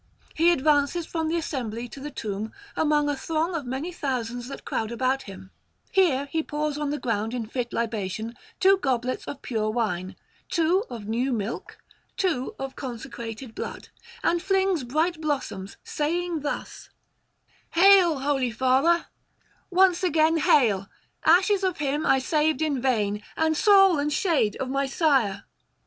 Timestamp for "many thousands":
3.67-4.47